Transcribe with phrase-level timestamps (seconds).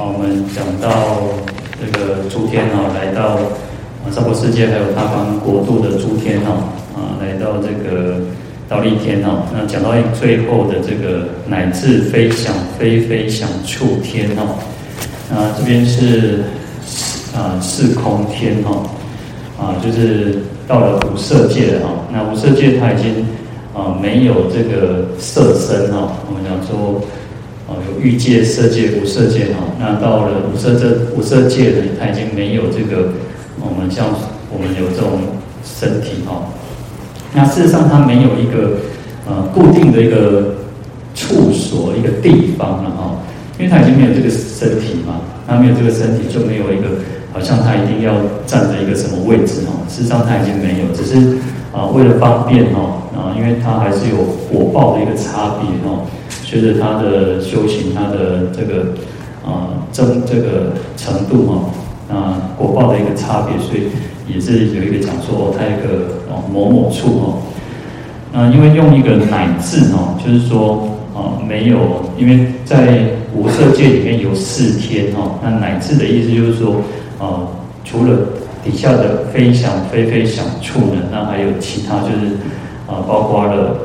[0.00, 1.28] 啊，我们讲到
[1.76, 3.36] 这个诸天哦，来到
[4.02, 8.16] 啊娑婆世界，还有他方国度的诸天哦，啊，来到这个
[8.70, 9.42] 忉利天哦。
[9.52, 14.56] 那讲到最后的这个乃至非想非非想处天哦，
[15.36, 16.44] 啊，这边是
[17.36, 18.88] 啊四空天哦，
[19.60, 21.92] 啊，就是到了无色界了哈。
[22.10, 23.26] 那无色界它已经
[23.74, 27.02] 啊没有这个色身哈，我们讲说。
[27.76, 33.12] 有欲界、色界、无色界哈，那到了无色这无色界呢，它已经没有这个
[33.60, 34.06] 我们像
[34.52, 35.20] 我们有这种
[35.64, 36.50] 身体哈。
[37.32, 38.78] 那事实上它没有一个
[39.28, 40.56] 呃固定的一个
[41.14, 43.22] 处所、一个地方了哈，
[43.58, 46.88] 因为它已经没有这个身体嘛，它没有这个身体就没有一个
[47.32, 48.14] 好像它一定要
[48.46, 49.86] 站在一个什么位置哈。
[49.88, 51.38] 事实上它已经没有，只是
[51.72, 54.16] 啊为了方便哈啊，因为它还是有
[54.50, 56.02] 果报的一个差别哈。
[56.50, 58.86] 就是他的修行，他的这个
[59.46, 63.82] 啊增这个程度哈，啊果报的一个差别，所以
[64.26, 67.38] 也是有一个讲说，他一个哦某某处哦，
[68.32, 71.78] 那因为用一个乃至哦，就是说啊没有，
[72.18, 76.74] 因为在无色界里面有四天哈，那乃至的意思就是说
[77.20, 77.46] 啊，
[77.84, 78.18] 除了
[78.64, 82.34] 底下的非想非非想处呢，那还有其他就是
[82.88, 83.76] 啊包括了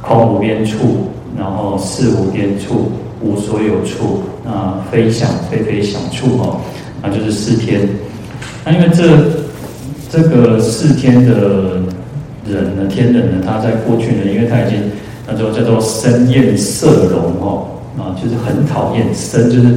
[0.00, 1.10] 空无边处。
[1.36, 2.90] 然后四无边处，
[3.20, 6.60] 无所有处，啊，非想非非想处哦，
[7.02, 7.88] 那就是四天。
[8.64, 9.04] 那因为这
[10.10, 11.80] 这个四天的
[12.46, 14.78] 人呢，天人呢，他在过去呢，因为他已经
[15.26, 17.68] 那就叫做生厌色容哦，
[17.98, 19.68] 啊，就是很讨厌生，就是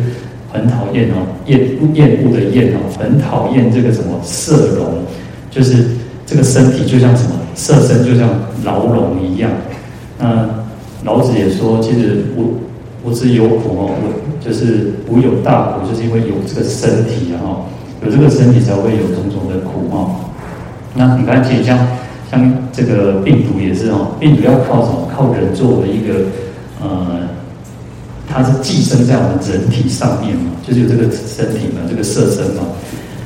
[0.51, 1.59] 很讨厌哦，厌
[1.93, 5.03] 厌恶的厌哦，很讨厌这个什么色容，
[5.49, 5.85] 就是
[6.25, 8.29] 这个身体就像什么色身，就像
[8.63, 9.51] 牢笼一样，
[10.17, 10.60] 那。
[11.03, 12.61] 老子也说，其实无
[13.03, 17.65] 无之有苦哦，无就是无有大苦，就是因为有这个身体啊，
[18.05, 20.15] 有这个身体才会有种种的苦哈。
[20.93, 21.75] 那你看，像
[22.29, 25.07] 像这个病毒也是哦，病毒要靠什么？
[25.11, 26.25] 靠人作为一个
[26.79, 27.27] 呃，
[28.29, 32.61] 它是寄生在我们人体上面嘛，就是有这个身体嘛，这个色身嘛，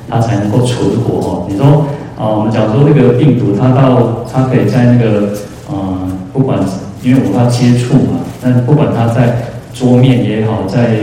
[0.07, 1.47] 它才能够存活哦。
[1.49, 1.85] 你说
[2.17, 5.33] 啊，我们讲说那个病毒，它到它可以在那个
[5.69, 6.57] 呃，不管。
[7.05, 9.37] 因为我怕接触嘛，那不管他在
[9.75, 10.97] 桌面也好，在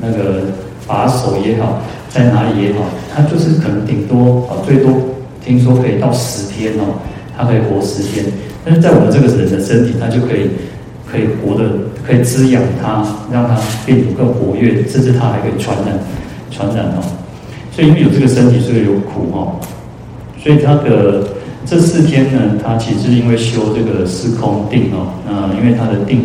[0.00, 0.42] 那个
[0.86, 4.92] 把手也好，在哪里也好，他就是可能顶多啊，最多
[5.44, 7.02] 听说可以到十天哦，
[7.36, 8.24] 他可以活十天。
[8.64, 10.48] 但是在我们这个人的身体，他就可以
[11.10, 11.68] 可以活的，
[12.06, 15.98] 可以滋养他，让他病毒更活跃，甚至他还可以传染
[16.52, 17.02] 传染哦。
[17.72, 19.58] 所以因为有这个身体，所以有苦哦。
[20.40, 21.36] 所以他的。
[21.70, 26.22] 这四天呢，他其实因为修这个四空定哦，那因为他的定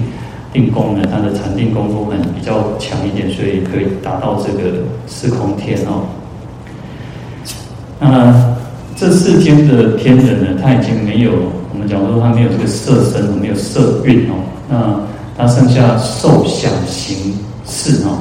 [0.53, 6.07] 定功呢，他的禅定功夫很比较强一点，所以可以达到这个四空天哦。
[7.99, 8.55] 那
[8.95, 11.31] 这四天的天人呢，他已经没有
[11.73, 14.39] 我们讲说他没有这个色身，没有色蕴哦，
[14.69, 14.97] 那
[15.37, 17.33] 他剩下受想行
[17.65, 18.15] 识哦。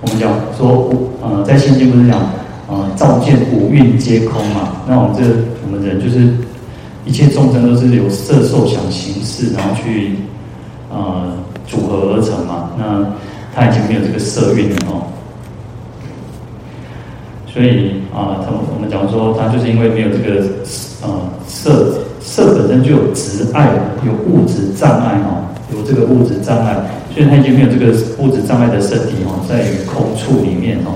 [0.00, 0.88] 我们讲说
[1.20, 2.20] 呃，在心经不是讲
[2.68, 4.76] 呃，照见五蕴皆空嘛？
[4.88, 5.24] 那我们这
[5.66, 6.32] 我们人就是。
[7.08, 10.12] 一切众生都是由色受想行识，然后去
[10.90, 11.32] 呃
[11.66, 12.70] 组合而成嘛。
[12.76, 13.02] 那
[13.54, 15.08] 他已经没有这个色蕴了哦。
[17.50, 20.46] 所以啊，他们我们讲说，他就是因为没有这个
[21.02, 21.08] 呃
[21.46, 23.70] 色色本身就有执爱，
[24.04, 26.76] 有物质障碍哦，有这个物质障碍，
[27.14, 27.86] 所以他已经没有这个
[28.18, 30.92] 物质障碍的身体哦，在于空处里面哦。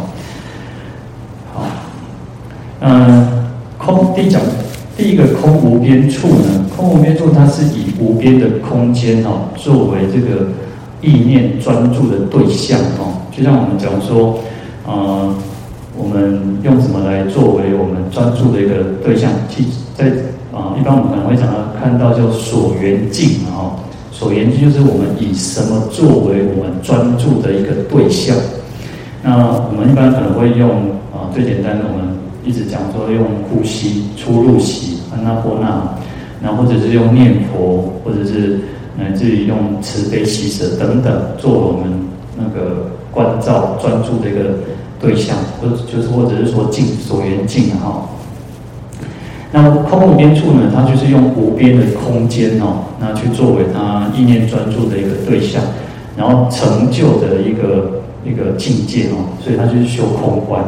[1.54, 1.64] 好，
[2.80, 4.42] 嗯，空第一讲。
[4.94, 10.48] 第一个空无边处呢，空无边处，它是以无边的空间哦，作为这个
[11.00, 13.16] 意念专注的对象哦。
[13.34, 14.38] 就像我们讲说，
[14.86, 15.34] 呃，
[15.96, 19.30] 我们用什么来作为我们专注的一个对象？
[19.48, 19.66] 其
[19.96, 20.06] 在
[20.52, 23.72] 啊、一般我们可能会讲到看到叫所缘境哦，
[24.12, 28.36] 所缘境就是我们以什么作为我们专注的一个对象。
[29.22, 30.68] 那我们一般可能会用
[31.10, 32.12] 啊、最简单的我们。
[32.44, 35.96] 一直讲说用呼吸、出入息、安那波那，
[36.42, 38.60] 然后或者是用念佛，或者是
[38.96, 41.92] 乃至于用慈悲喜舍等等，做我们
[42.36, 44.58] 那个观照专注的一个
[45.00, 48.08] 对象，或者就是或者是说静所缘境哈。
[49.52, 55.62] 那空无边处呢，它就是用无边的空间哦，那去作为它意念专注的一个对象，
[56.16, 60.64] 然后成就的一个一个境界哦，所以它就是修空观。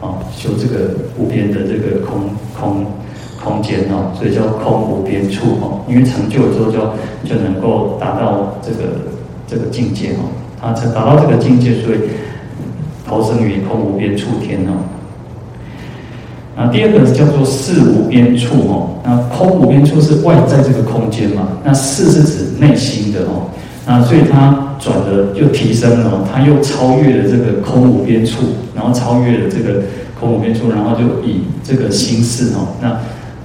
[0.00, 2.22] 啊，修这个无边的这个空
[2.58, 2.86] 空
[3.42, 5.80] 空间哦，所以叫空无边处哦。
[5.88, 6.78] 因为成就了之后，就
[7.28, 8.90] 就能够达到这个
[9.46, 10.28] 这个境界哦。
[10.60, 11.98] 他成达到这个境界，所以
[13.06, 14.72] 投生于空无边处天哦。
[16.54, 23.48] 那第二个叫做四无边处哦，那空无边处是外在这个空间嘛，那四是指内心的哦，
[23.86, 28.44] 那所以它转的又提升了，它又超越了这个空无边处，
[28.74, 29.80] 然后超越了这个
[30.18, 33.00] 空无边处，然后就以这个心识哦，那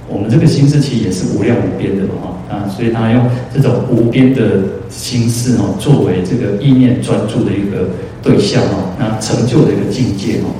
[0.08, 3.22] 我们这个心识其实也是无量无边的嘛，啊，所以他用
[3.52, 4.42] 这种无边的
[4.88, 7.88] 心识哦，作为这个意念专注的一个
[8.22, 10.54] 对象哦，那成就的一个境界哦，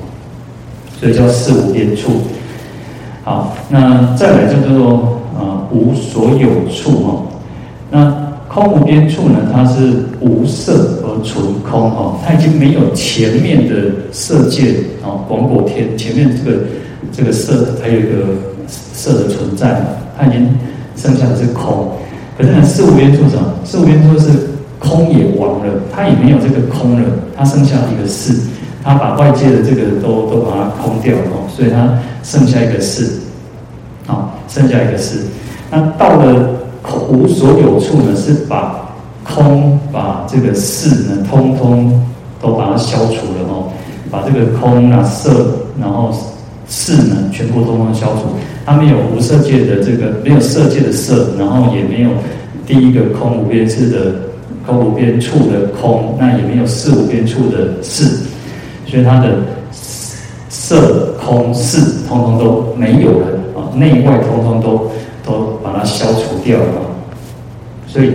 [0.99, 2.13] 所以叫识无边处。
[3.23, 7.27] 好，那再来就叫做啊无所有处哦。
[7.91, 13.75] 那空无边处呢，它是无色而纯空哦，它已经没有前面的
[14.13, 16.59] 色界哦，广果天前面这个
[17.13, 18.09] 这个色还有一个
[18.67, 19.81] 色的存在，
[20.19, 20.49] 它已经
[20.97, 21.93] 剩下的是空。
[22.37, 23.55] 可是呢，四无边处什么？
[23.65, 24.29] 四无边处是
[24.79, 28.35] 空也亡了，它也没有这个空了，它剩下一个识。
[28.85, 33.19] 他把外界的这个都都把它空掉了，所以它剩下一个识，
[34.07, 35.23] 啊，剩下一个识。
[35.73, 36.51] 那到了
[36.83, 42.01] 空无所有处呢，是把空把这个识呢，通通
[42.41, 43.73] 都把它消除了哦，
[44.09, 46.15] 把这个空啊色，然后
[46.69, 48.23] 识呢，全部通通消除。
[48.65, 52.11] 它没有无色界的这个，没有色界的色，然后也没有
[52.67, 54.13] 第一个空无边次的
[54.67, 58.27] 空无边处的空，那也没有四无边处的四。
[58.87, 59.39] 所以它的
[60.49, 64.91] 色空四通通都没有了啊，内外通通都
[65.25, 66.91] 都把它消除掉了，
[67.87, 68.13] 所以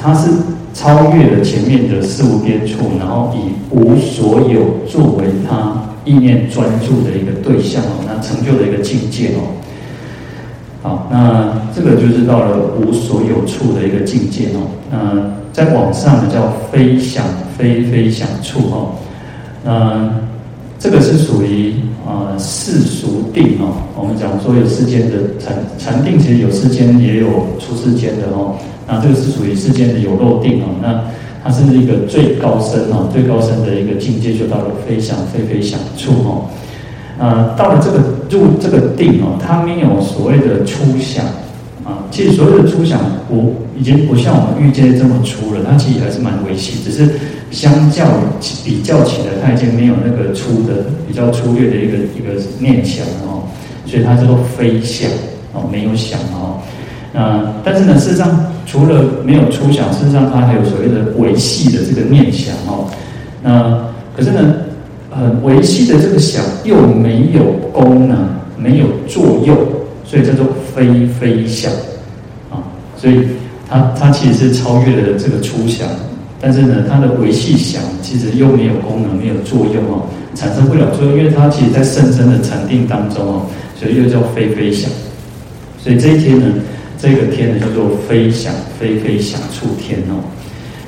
[0.00, 0.30] 它是
[0.72, 5.74] 超越了前面的四无边处，然后以无所有作为它
[6.04, 9.40] 意念专注的一个对象哦，那成就的一个境界哦。
[10.82, 14.68] 好，那这个就是到了无所有处的一个境界哦。
[14.90, 17.24] 那再往上呢，叫非想
[17.56, 18.90] 非非想处哦。
[19.64, 20.10] 嗯，
[20.78, 21.72] 这个是属于
[22.06, 23.72] 啊世俗定哦。
[23.96, 28.56] 我们讲说有世间的禅禅定，其实有世间也有出世间的哦。
[28.86, 30.66] 那这个是属于世间的有漏定哦。
[30.82, 31.02] 那
[31.44, 36.46] 它是一个最高深哦，最高深的一个境界，就到了非想非非想处哦。
[37.18, 37.98] 啊，到了这个
[38.30, 41.24] 入这个定哦，它没有所谓的初想。
[41.84, 42.98] 啊，其实所有的初想
[43.28, 47.10] 不已经不像我们遇见这么粗了，它其实还是蛮微细，只是
[47.50, 48.06] 相较
[48.64, 53.44] 比较起来，它已经没有那个粗的比较粗略的一个一个念想哦，
[53.84, 55.10] 所以它叫做非想
[55.52, 56.56] 哦，没有想哦。
[57.14, 58.28] 那但是呢，事实上
[58.66, 62.90] 除了没有初想，事实上它还有所谓的维系的这个念想哦。
[63.40, 64.54] 那可是呢，
[65.10, 68.28] 呃，维系的这个想又没有功能，
[68.58, 69.56] 没有作用。
[70.06, 70.46] 所以叫做
[70.76, 71.72] 非非想
[72.50, 72.60] 啊，
[72.96, 73.26] 所以
[73.66, 75.88] 它它其实是超越了这个初想，
[76.38, 83.46] 但是呢，它的维系想其实又没有功能，没有作用哦，产生不了作用，因为它其实在甚深的禅定当中哦，
[83.80, 84.90] 所以又叫非非想。
[85.82, 86.46] 所以这一天呢，
[87.04, 90.24] 这个天呢叫做非想非非想处天哦。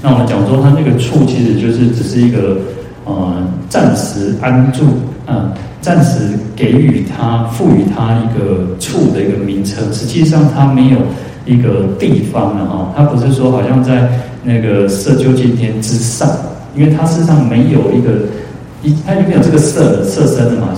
[0.01, 2.57] 那我们讲说它那个处其实就是只是一个
[3.05, 4.85] 呃暂时安住
[5.27, 5.53] 啊。
[5.83, 10.99] 暂时给予他赋予他一个处的一个名称，实际上它没有
[11.45, 14.09] 一个地方了哈，它不是说好像在
[14.43, 16.29] 那个色究竟天之上，
[16.75, 18.27] 因为它事实上没有一个
[18.83, 20.75] 一，它里面有这个色色身的嘛，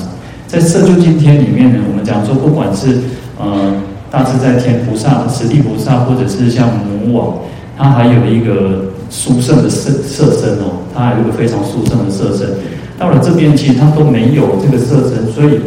[0.46, 2.98] 在色究竟天里面呢，我们讲说不管是
[3.40, 3.72] 呃
[4.10, 7.34] 大自在天菩萨、十地菩萨，或者是像母王，
[7.76, 12.48] 他还有一个殊胜的色色身哦，他还有一个非常殊胜的色身。
[12.98, 15.60] 到了这边，其实他都没有这个色身，所以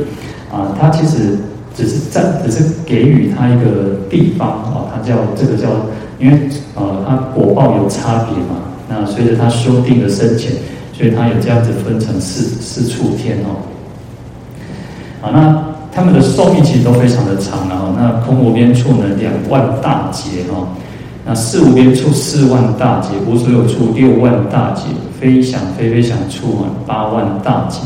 [0.51, 1.37] 啊，他其实
[1.75, 5.69] 只是在，只是给予他一个地方啊，他叫这个叫，
[6.19, 10.51] 因为呃，他果报有差别嘛，那随着他修定的深浅，
[10.91, 13.63] 所以他有这样子分成四四处天哦。
[15.21, 17.93] 啊，那他们的寿命其实都非常的长了哦。
[17.97, 20.67] 那空无边处呢，两万大劫哦。
[21.25, 24.83] 那四无边处四万大劫，无所有处六万大劫，
[25.19, 27.79] 非想非非想处啊八万大劫。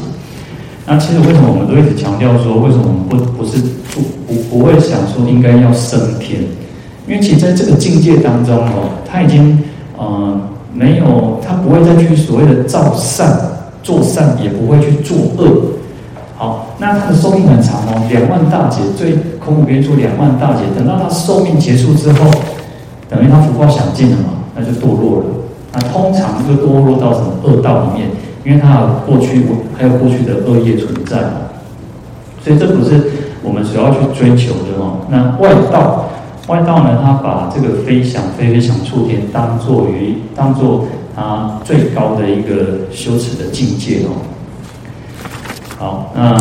[0.87, 3.57] 那其实为什么我们都一直强调说，为什么我们不不是
[3.91, 6.41] 不不不会想说应该要升天？
[7.07, 9.59] 因为其实在这个境界当中哦，他已经
[9.97, 10.39] 呃
[10.73, 13.37] 没有，他不会再去所谓的造善
[13.83, 15.74] 做善，也不会去做恶。
[16.85, 19.13] 那他的寿命很长哦，两万大劫，最
[19.43, 22.29] 空无边处两万大劫，等到他寿命结束之后。
[23.07, 25.25] 等于他福报享尽了嘛，那就堕落了。
[25.73, 28.09] 那通常就堕落到什么恶道里面，
[28.43, 29.45] 因为他有过去
[29.77, 31.31] 还有过去的恶业存在嘛。
[32.43, 33.11] 所以这不是
[33.43, 34.97] 我们所要去追求的哦。
[35.09, 36.09] 那外道，
[36.47, 44.17] 外道呢，他把这个非想非非想处天当作于当做他最高的一个修持的境界哦。
[45.77, 46.37] 好，那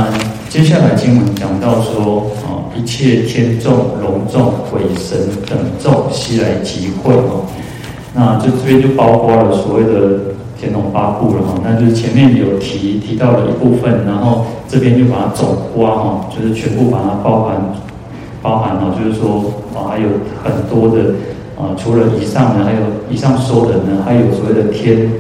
[0.55, 5.19] 接下来经文讲到说，啊，一切天众、龙众、鬼神
[5.51, 7.43] 等众悉来集会哦。
[8.15, 10.21] 那这这边就包括了所谓的
[10.57, 11.61] 天龙八部了哈。
[11.65, 17.57] 那就是前面有提提到了一部分，然后这边就把它总括哈，就是全部把它包含
[18.41, 20.07] 包含了，就是说啊，还有
[20.45, 21.15] 很多的
[21.59, 22.79] 啊，除了以上呢，还有
[23.11, 25.11] 以上说的呢，还有所谓的天。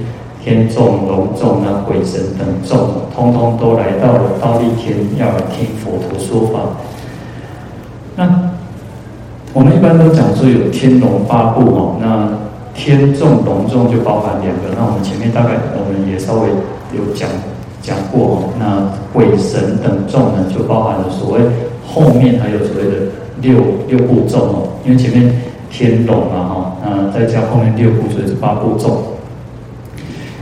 [0.45, 2.79] 天众、龙众啊，鬼神等众，
[3.17, 6.61] 通通都来到了忉利天，要来听佛陀说法。
[8.15, 8.29] 那
[9.55, 12.29] 我们一般都讲说有天龙八部哦，那
[12.75, 14.77] 天众、龙众就包含两个。
[14.77, 16.49] 那我们前面大概我们也稍微
[16.93, 17.27] 有讲
[17.81, 18.43] 讲过哦。
[18.59, 21.41] 那鬼神等众呢，就包含了所谓
[21.87, 23.07] 后面还有所谓的
[23.41, 29.14] 六六部众哦，因为前面天龙啊哈，那再加后面六部，所以是八部众。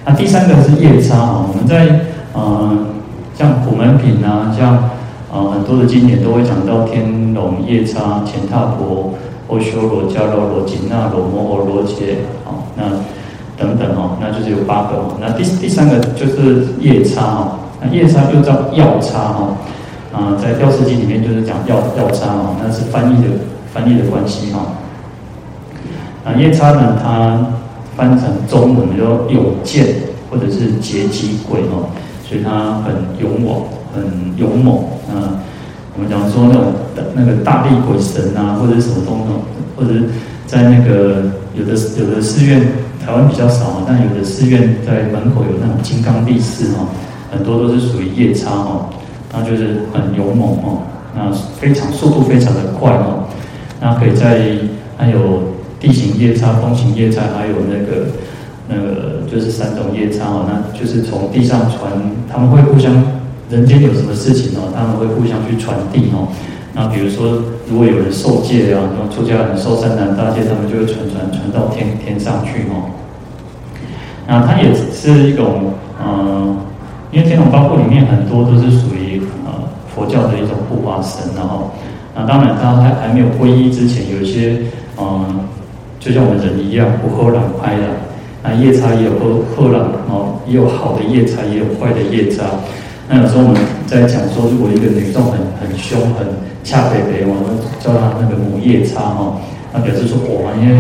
[0.04, 2.00] 那第三个是夜叉啊，我们在
[2.32, 2.76] 呃
[3.38, 4.90] 像普门品啊，像
[5.32, 9.14] 呃很多的经典都会讲到天龙夜叉、乾闥婆、
[9.46, 12.82] 欧修罗、迦罗罗、紧那罗、摩诃罗伽啊，那
[13.56, 15.14] 等等哦，那就是有八个。
[15.20, 19.56] 那第第三个就是夜叉哈，那夜叉就叫药叉哈，
[20.12, 23.28] 啊，在《药师经》里面就是讲药药叉哈，那是翻译的
[23.72, 24.60] 翻译的关系哈。
[26.24, 27.46] 啊，夜叉呢，它。
[27.96, 29.86] 翻成中文叫勇健，
[30.30, 31.92] 或者是劫机鬼哦，
[32.26, 33.62] 所以他很勇猛，
[33.94, 34.76] 很勇猛。
[35.12, 35.36] 啊，
[35.94, 36.72] 我们讲说那种
[37.14, 39.42] 那个大力鬼神啊，或者是什么东东，
[39.76, 40.04] 或者是
[40.46, 42.62] 在那个有的有的寺院，
[43.04, 46.88] 台湾比较少，但有的寺院在门口有那种金刚力士哦，
[47.30, 48.86] 很多都是属于夜叉哦，
[49.32, 50.78] 那就是很勇猛哦，
[51.14, 51.30] 那
[51.60, 53.28] 非常速度非常的快哦，
[53.80, 54.56] 那可以在
[54.96, 55.51] 还有。
[55.82, 58.06] 地形夜叉、风行夜叉，还有那个
[58.68, 61.90] 那个就是三种夜叉哦，那就是从地上传，
[62.30, 63.02] 他们会互相，
[63.50, 66.28] 人间有什么事情哦，他们会互相去传递哦。
[66.72, 72.86] 那比如说，如果有人受戒啊，那出家人受三难大戒，他们就会传传传到天天上去哦。
[74.28, 76.58] 那它也是一种嗯、
[77.10, 79.50] 因为天龙八部里面很多都是属于呃
[79.92, 81.72] 佛教的一种护法神，然后
[82.14, 84.62] 那当然他还还没有皈依之前，有一些
[84.96, 85.40] 嗯。
[86.02, 87.82] 就像我们人一样，不喝冷拍的，
[88.42, 89.80] 那夜叉也有喝喝冷
[90.10, 92.42] 哦，也有好的夜叉，也有坏的夜叉。
[93.08, 93.56] 那有时候我们
[93.86, 96.26] 在讲说，如果一个女众很很凶、很
[96.64, 99.38] 恰北北，我们叫她那个母夜叉哈，
[99.72, 100.74] 那表示说哇，因为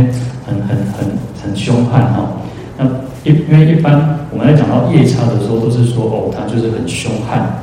[0.44, 1.06] 很很很
[1.40, 2.32] 很凶悍哈。
[2.76, 2.84] 那
[3.22, 7.62] 因因为一般我们在讲到夜叉的时候，都是说哦，他就是很凶悍。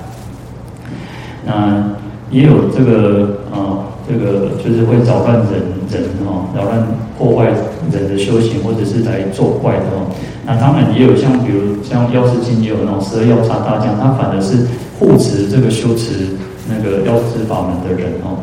[1.45, 1.91] 那
[2.31, 3.83] 也有这个啊。
[4.11, 5.61] 这个就是会扰乱人
[5.91, 7.45] 人哦，扰乱破坏
[7.91, 10.07] 人的修行，或者是来作怪的哦。
[10.45, 14.67] 那当然也有像比如像药师经也有那种十二药叉大将，他反而是
[14.99, 16.29] 护持这个修持
[16.67, 18.37] 那个药师法门的人哦。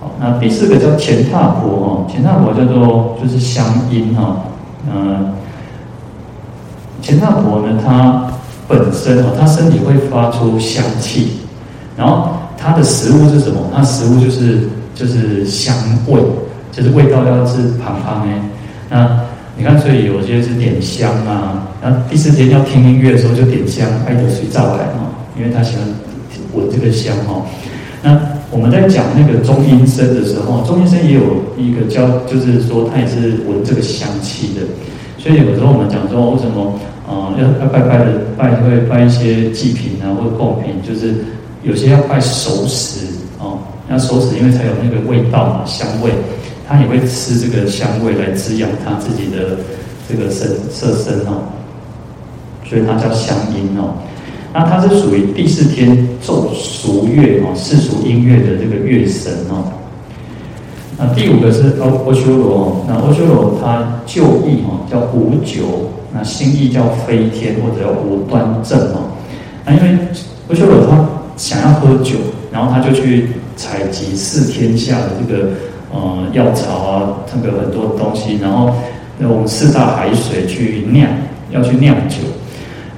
[0.00, 4.44] 好，那第四个叫乾闥婆哦，乾闥婆叫做就是香音哈，
[4.92, 5.32] 嗯，
[7.02, 8.26] 乾闥婆呢，它
[8.68, 11.38] 本身哦，它身体会发出香气，
[11.96, 12.30] 然后。
[12.58, 13.60] 它的食物是什么？
[13.72, 15.76] 它食物就是就是香
[16.08, 16.18] 味，
[16.72, 18.40] 就是味道要是胖胖哎。
[18.90, 19.20] 那
[19.56, 21.68] 你看，所以有些是点香啊。
[21.82, 25.06] 那第四天要听音乐的时候就点香，爱得水照来哈，
[25.38, 25.86] 因为他喜欢
[26.54, 27.44] 闻这个香哈。
[28.02, 28.18] 那
[28.50, 34.62] 我们在讲那个中阴身的时候，中阴身也有一个叫，就是说他也是闻这个香气的。
[35.18, 41.14] 所以有时候我们讲说为什么啊要要拜拜的拜会拜一些祭品啊或者贡品，就是。
[41.62, 43.08] 有些要拜熟食，
[43.88, 46.10] 那手指因为才有那个味道嘛，香味，
[46.68, 49.58] 他也会吃这个香味来滋养他自己的
[50.08, 51.42] 这个身色身哦，
[52.64, 53.94] 所以它叫香音哦。
[54.52, 59.64] 那它是属于第四天奏俗乐哦，世俗音乐的这个乐神哦。
[60.98, 69.12] 那第五个是阿阿修罗，那阿修罗他旧译哦叫无酒，那新意叫飞天或者叫无端正哦。
[69.64, 69.98] 那因为
[70.48, 71.06] 阿修罗他。
[71.36, 72.14] 想要喝酒，
[72.50, 75.48] 然后他就去采集四天下的这个
[75.92, 78.74] 呃药草啊，这个很多东西，然后
[79.20, 81.08] 用四大海水去酿，
[81.50, 82.16] 要去酿酒。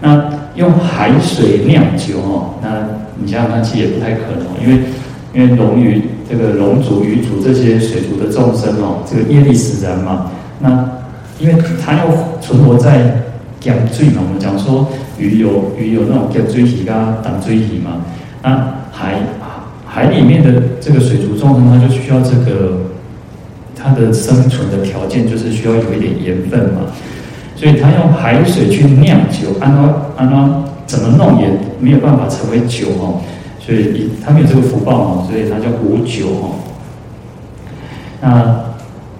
[0.00, 2.86] 那用海水酿酒哦，那
[3.16, 4.82] 你想想看，其实也不太可能，因为
[5.32, 10.30] 因为龙鱼这个龙族、鱼族这些水族的众生哦，这个业力使然嘛。
[10.58, 10.88] 那
[11.38, 12.06] 因为它要
[12.40, 13.22] 存活在
[13.60, 14.88] 咸水嘛，我们讲说
[15.18, 18.02] 鱼有鱼有那种咸水体啊、淡水体嘛。
[18.42, 19.14] 那海
[19.88, 22.78] 海里面的这个水族众生，它就需要这个
[23.74, 26.82] 它的生存的条件，就是需要有一点盐分嘛。
[27.56, 31.48] 所以它用海水去酿酒，按照按照怎么弄也
[31.80, 33.20] 没有办法成为酒哦，
[33.58, 36.54] 所以它没有这个福报哦，所以它叫无酒哦。
[38.20, 38.64] 那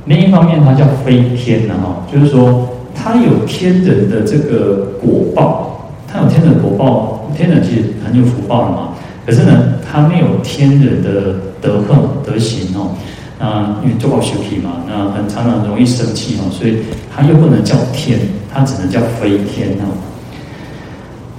[0.05, 8.89] 另一方面，它叫飞天的哈，就是说它有天人的这个果报，它有天人果报，天人其实很有福报了嘛。
[9.29, 12.93] 可是呢，他没有天人的德行德行哦。
[13.39, 16.79] 那因为做好修皮嘛，那很常常容易生气哦，所以
[17.15, 18.19] 他又不能叫天，
[18.51, 19.93] 他只能叫飞天哦。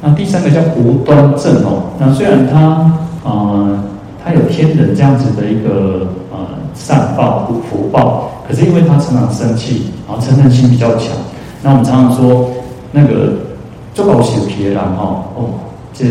[0.04, 1.90] 那第三个叫无端正哦。
[2.00, 2.94] 那虽然他
[3.28, 3.84] 啊、
[4.24, 6.38] 他有天人这样子的一个呃
[6.76, 11.08] 善报福报，可是因为他常常生气，然后嗔恨心比较强。
[11.64, 12.52] 那我们常常说
[12.92, 13.34] 那个
[13.96, 15.50] 做好修皮的人哈哦，
[15.92, 16.06] 这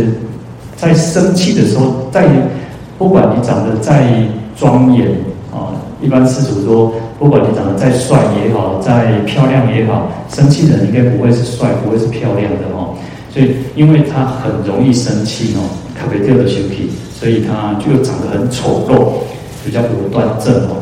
[0.78, 2.26] 在生气的时候，在
[2.97, 4.08] 不管你长得再
[4.56, 5.08] 庄严
[5.52, 5.76] 啊。
[6.00, 12.94] 一般世俗说，不管你长得再帅也好，再漂亮也好，生气的人应该不会是帅，不会是漂亮的哦。
[13.35, 15.66] 所以，因为他很容易生气哦，
[15.99, 19.26] 特别掉的修皮，所以他就长得很丑陋，
[19.64, 20.78] 比较不端正哦。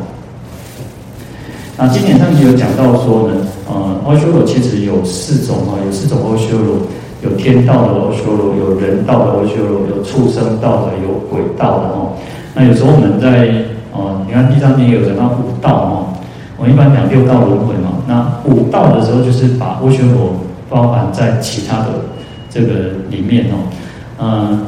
[1.75, 3.35] 那经典上也有讲到说呢，
[3.67, 6.77] 呃，阿修罗其实有四种啊，有四种阿修罗，
[7.23, 12.13] 有天道的阿修罗，有人道的阿修罗，有畜生道的，有鬼道的哦。
[12.53, 13.49] 那有时候我们在
[13.91, 16.13] 哦，你看地藏经有讲到五道哦，
[16.57, 17.97] 我一般讲六道轮回嘛。
[18.07, 20.35] 那五道的时候，就是把阿修罗
[20.69, 21.87] 包含在其他的
[22.49, 23.55] 这个里面哦。
[24.19, 24.59] 嗯，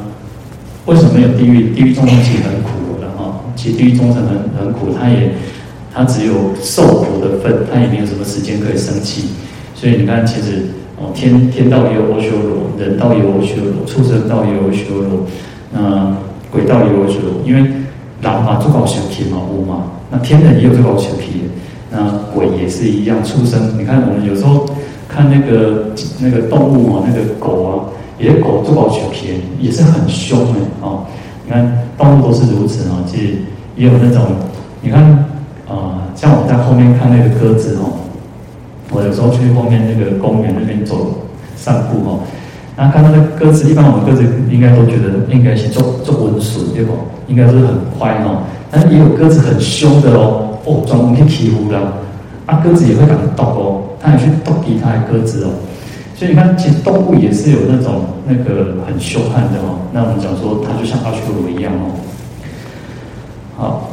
[0.86, 1.72] 为什么有地狱？
[1.74, 3.40] 地狱众生其实很苦的哈。
[3.54, 5.30] 其实地狱众生很很苦，他也
[5.92, 9.28] 他只有受苦的份，他也没有什么时间可以生气。
[9.74, 10.66] 所以你看，其实
[11.00, 15.26] 哦，天天道也有阿修罗，人道也有阿修罗，畜生道也有阿修罗，
[15.72, 16.14] 那
[16.52, 17.70] 鬼道也有阿修罗，因为。
[18.22, 21.44] 狼嘛，做搞小皮嘛，乌嘛，那天人也有做搞小皮，
[21.90, 23.78] 那鬼也是一样，畜生。
[23.78, 24.66] 你看我们有时候
[25.08, 25.86] 看那个
[26.20, 27.72] 那个动物啊，那个狗啊，
[28.18, 31.06] 也狗做搞小皮，也是很凶的哦。
[31.46, 33.38] 你看动物都是如此啊，其实
[33.74, 34.26] 也有那种，
[34.82, 35.02] 你看
[35.66, 38.04] 啊、像我在后面看那个鸽子哦，
[38.92, 41.18] 我有时候去后面那个公园那边走
[41.56, 42.20] 散步哦。
[42.76, 46.92] 那看到那鸽子，一般我们鸽子应该都觉得应该是做做温顺，对不？
[47.28, 48.42] 应该是很乖哦。
[48.70, 51.80] 但是也有鸽子很凶的哦，哦，专门去欺负啦。
[52.46, 55.50] 啊，鸽子也会敢斗哦，它也去斗其他的鸽子哦。
[56.16, 59.78] 所以你看，其实动物也是有那种那个很凶悍的哦。
[59.92, 61.92] 那我们讲说，它就像阿修罗一样哦。
[63.56, 63.90] 好，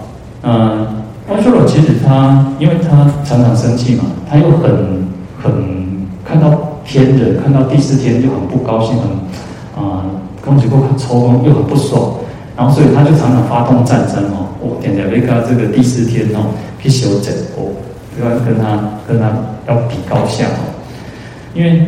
[1.65, 5.07] 其实他，因为他常常生气嘛，他又很
[5.41, 6.63] 很看到。
[6.89, 10.05] 天人看到第四天就很不高兴，很啊，
[10.41, 12.13] 恭喜过抽风又很不爽，
[12.55, 16.47] 然后所以他就常常发动战争哦，我点点为他这个第四天哦
[16.79, 17.75] 去修整哦，
[18.15, 19.27] 不要跟他跟他
[19.67, 20.71] 要比高下哦，
[21.53, 21.85] 因为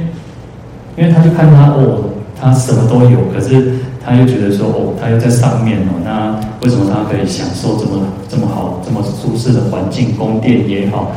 [0.97, 11.11] 因为他就看他哦，他什么都有，可是他又觉得说哦，他又在上面哦，那为什么他可以享受这么这么好这么舒适的环境，宫殿也好，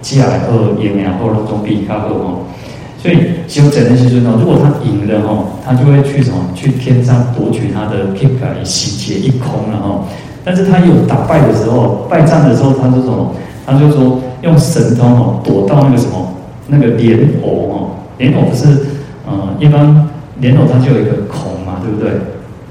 [0.00, 2.38] 家也好，也好，都总比他好哦。
[3.00, 6.36] 所以修整那些尊哦，如果他赢了哈，他就会去什么？
[6.54, 10.04] 去天上夺取他的 kika，洗劫一空了哈。
[10.44, 13.34] 但是他有打败的时候，败战的时候，他就说，
[13.66, 16.26] 他就说用神通哦，躲到那个什么
[16.66, 18.66] 那个莲藕哦，莲藕不是
[19.26, 20.08] 呃，一般
[20.40, 21.12] 莲藕它就有一个，
[21.88, 22.12] 对不对？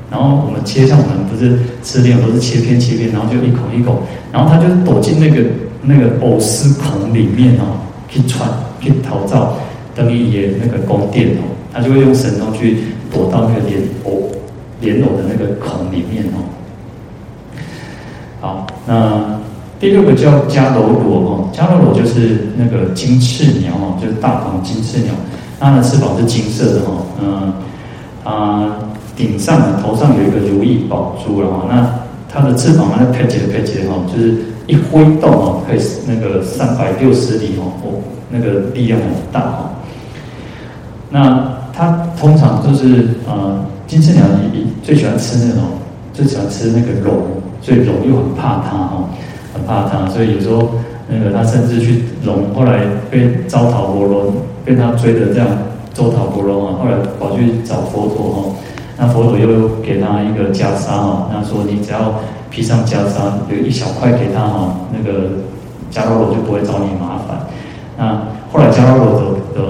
[0.10, 5.42] 然后我们切像我们不是吃莲藕都是切片切片，然后就一口一口，然后他就躲进那个
[5.82, 8.50] 那个藕丝孔里面哦，去穿
[8.80, 9.58] 去逃走。
[9.94, 12.78] 等于也那个宫殿哦，他就会用神通去
[13.12, 14.30] 躲到那个莲藕
[14.80, 16.38] 莲藕的那个孔里面哦。
[18.40, 19.40] 好，那
[19.80, 25.14] 第六个叫迦楼罗哦，迦楼罗就是那个金翅鸟哦，就是大鹏金翅鸟，
[25.60, 27.54] 它的翅膀是金色的哦，嗯，
[28.24, 28.78] 啊，
[29.18, 31.90] 顶上头上有一个如意宝珠了哈，那
[32.30, 34.36] 它的翅膀那拍节拍节哈，就是
[34.68, 38.00] 一挥动哦，可以那个三百六十里哦，哦，
[38.30, 39.70] 那个力量很大哦。
[41.10, 44.24] 那它通常就是呃，金翅鸟
[44.84, 45.64] 最喜欢吃那种，
[46.14, 47.16] 最喜欢吃那个龙，
[47.62, 49.10] 所以龙又很怕它哦，
[49.54, 50.70] 很怕它，所以有时候
[51.10, 55.48] 那个它甚至去龙后来被招讨婆罗，被他追的这样
[55.94, 58.54] 周讨婆罗啊，后来跑去找佛陀哦，
[58.98, 62.16] 那佛陀又给他一个袈裟哦，那说你只要
[62.50, 65.30] 披上袈裟，留一小块给他哈，那个
[65.92, 67.46] 迦楼罗就不会找你麻烦。
[67.98, 69.22] 那后来迦楼罗的
[69.54, 69.62] 的。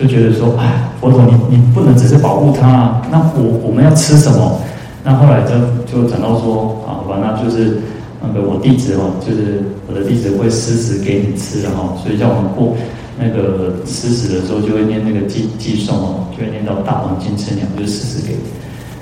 [0.00, 4.60] 就觉得说，哎，佛陀你，你不能只是保护他，那我我们要吃什么？
[5.02, 5.50] 那后来就
[5.90, 7.80] 就讲到说，啊，好吧，那就是
[8.22, 12.76] 那个我弟子哦，就是我的弟子会施食给你吃的哈，所以叫我们过
[13.20, 18.36] 那个施食的时候，就会念那个偈偈颂哦，就会念到大王金翅鸟，就是施食给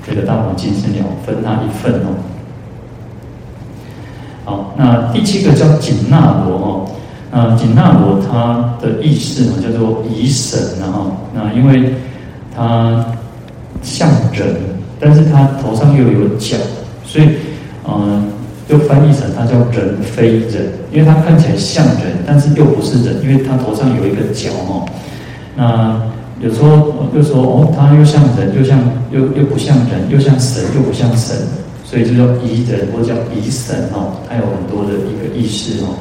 [0.08, 2.16] 这个大王金翅鸟分他一份哦。
[4.44, 6.90] 好，那第七个叫紧那罗哦，
[7.30, 11.94] 那紧那罗它的意思呢叫做以神然后，那因为
[12.54, 13.04] 它
[13.82, 14.56] 像人，
[14.98, 16.56] 但是它头上又有角，
[17.04, 17.28] 所以
[17.86, 18.32] 嗯。
[18.68, 24.84] 就翻译成它叫人非人，因为它看起来像人，但是又不是人，因为它头上有一个角哦。
[25.54, 26.02] 那
[26.40, 28.80] 有时候又说哦，它又像人，又像
[29.12, 31.36] 又又不像人，又像神，又不像神，
[31.84, 34.18] 所以就叫疑人或者叫疑神哦。
[34.28, 35.94] 它有很多的一个意思哦。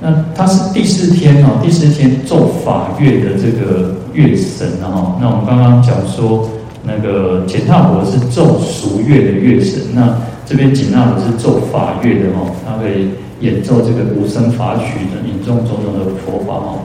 [0.00, 5.18] 那它是第四天哦，第四天奏法乐的这个乐神哦。
[5.20, 6.48] 那我们刚刚讲说，
[6.84, 10.16] 那个乾闥婆是奏俗乐的乐神，那。
[10.46, 16.78] 这边紧那罗是奏法乐的哦，他可以演奏这个无声法曲的，引众种种的佛法哦。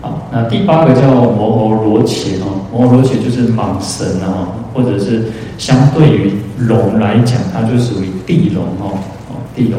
[0.00, 5.24] 好，那第八个叫摩睺罗伽哦，摩睺罗伽就是蟒神啊，或者是
[5.58, 8.96] 相对于龙来讲，它就属于地龙哦，
[9.28, 9.78] 哦地龙。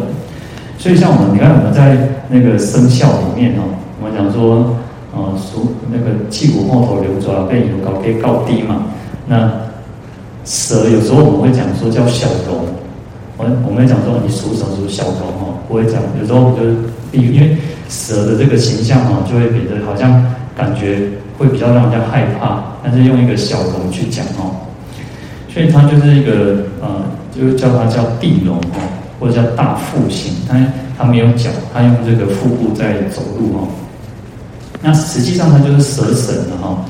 [0.78, 3.64] 所以像我们，你看我们在那个生肖里面哦，
[4.00, 4.78] 我们讲说，
[5.16, 8.84] 呃，属那个气骨后头流转，被有高低高低嘛，
[9.26, 9.71] 那。
[10.44, 12.66] 蛇有时候我们会讲说叫小龙，
[13.38, 16.02] 我我们会讲说你属什么属小龙哦，不会讲。
[16.20, 16.76] 有时候我们就是
[17.12, 17.56] 因为
[17.90, 20.26] 蛇的这个形象哦，就会变得好像
[20.58, 24.56] 感觉会比较让人家害怕，但是用一个小龙去讲哦，
[25.54, 28.82] 所以它就是一个呃，就叫它叫地龙哦，
[29.20, 30.60] 或者叫大腹型，它
[30.98, 33.68] 它没有脚，它用这个腹部在走路哦。
[34.82, 36.86] 那实际上它就是蛇神了哈。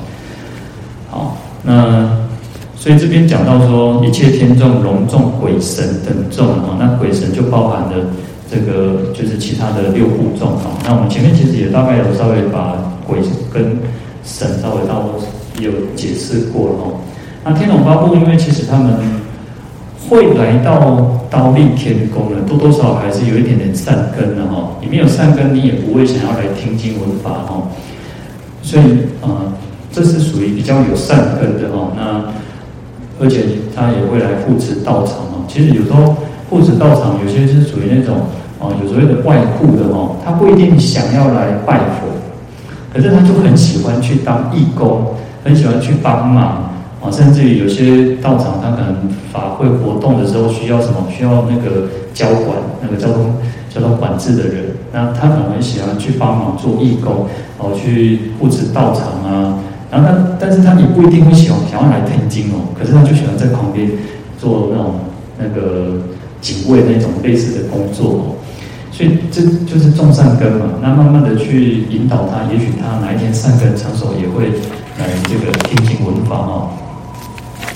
[1.10, 2.21] 好，那。
[2.82, 7.92] 所以这边讲到说，一切天众、龙众、鬼神等众啊，那鬼神就包含了
[8.50, 10.74] 这个，就是其他的六部众啊。
[10.84, 12.74] 那我们前面其实也大概有稍微把
[13.06, 13.20] 鬼
[13.54, 13.78] 跟
[14.26, 15.06] 神稍微到
[15.60, 16.98] 有解释过了哦。
[17.46, 18.96] 那天龙八部，因为其实他们
[20.10, 24.72] 会来到刀立天宫呢，多多少少还是有一点点善根的哈。
[24.82, 27.62] 你没有善根，你也不会想要来听经闻法哈。
[28.64, 28.84] 所以
[29.22, 29.54] 啊，
[29.92, 31.94] 这是属于比较有善根的哈。
[31.96, 32.26] 那
[33.22, 35.46] 而且他也会来护持道场哦。
[35.48, 36.16] 其实有时候
[36.50, 38.18] 护持道场，有些是属于那种
[38.60, 40.16] 哦，有所谓的外护的哦。
[40.26, 42.08] 他不一定想要来拜佛，
[42.92, 46.72] 可是他就很喜欢去当义工，很喜欢去帮忙
[47.04, 47.12] 啊。
[47.12, 53.36] 甚至于有些道场，他可能法会活动的时候需要什么，需要那个交管那个交通
[53.70, 59.60] 交通管制的人，那他可能很喜欢去帮忙做义工，哦，去护持道场啊。
[59.92, 63.92] 然后他，但是他也不一定会喜欢想要来听经哦，可是他就喜欢在旁边
[64.40, 64.96] 做那种
[65.38, 66.00] 那个
[66.40, 68.22] 警卫那种类似的工作哦，
[68.90, 70.68] 所以这就是种善根嘛。
[70.82, 74.46] 那慢慢的去引导他，也许他哪一天善根成熟，也会
[74.98, 76.70] 来这个听经闻法哦。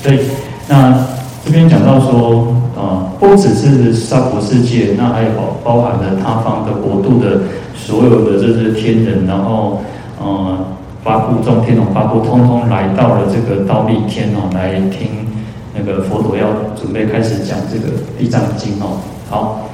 [0.01, 0.21] 对
[0.69, 0.97] 那
[1.43, 7.41] 这边讲到说啊，不只是娑婆世界，那还有包包含了他方的国度的
[7.75, 9.81] 所有的这些天人，然后
[10.17, 10.65] 呃。
[11.05, 15.27] 八部众天龙八部通通来到了这个道立天哦，来听
[15.75, 18.97] 那个佛陀要准备开始讲这个地藏经哦。
[19.29, 19.69] 好，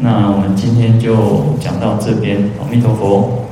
[0.00, 3.46] 那我们今天就讲到这边，阿弥陀佛。